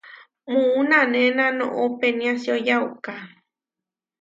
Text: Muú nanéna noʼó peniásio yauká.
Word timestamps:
Muú 0.51 0.77
nanéna 0.89 1.45
noʼó 1.57 1.83
peniásio 1.99 2.55
yauká. 2.67 3.13